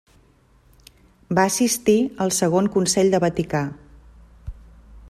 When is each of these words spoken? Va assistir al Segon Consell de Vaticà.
Va 1.39 1.43
assistir 1.49 1.95
al 2.25 2.35
Segon 2.39 2.71
Consell 2.79 3.13
de 3.17 3.21
Vaticà. 3.27 3.63